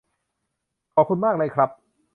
[0.95, 1.69] ขอบคุณมากเลยครับ